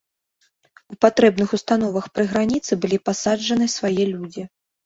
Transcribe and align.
У 0.95 0.97
патрэбных 1.03 1.53
установах 1.59 2.09
пры 2.15 2.23
граніцы 2.31 2.71
былі 2.87 2.97
пасаджаны 3.11 3.73
свае 3.77 4.03
людзі. 4.17 4.43